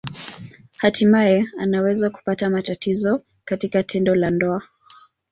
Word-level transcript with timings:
Hatimaye 0.77 1.45
anaweza 1.57 2.09
kupata 2.09 2.49
matatizo 2.49 3.21
katika 3.45 3.83
tendo 3.83 4.15
la 4.15 4.29
ndoa. 4.31 4.63